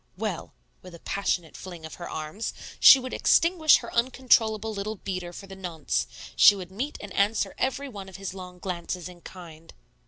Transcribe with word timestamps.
Well 0.17 0.55
(with 0.81 0.95
a 0.95 0.99
passionate 0.99 1.55
fling 1.55 1.85
of 1.85 1.93
her 2.01 2.09
arms), 2.09 2.55
she 2.79 2.97
would 2.97 3.13
extinguish 3.13 3.77
her 3.77 3.93
uncontrollable 3.93 4.73
little 4.73 4.95
beater 4.95 5.31
for 5.31 5.45
the 5.45 5.55
nonce; 5.55 6.07
she 6.35 6.55
would 6.55 6.71
meet 6.71 6.97
and 6.99 7.13
answer 7.13 7.53
every 7.59 7.87
one 7.87 8.09
of 8.09 8.15
his 8.17 8.33
long 8.33 8.57
glances 8.57 9.07
in 9.07 9.21
kind. 9.21 9.75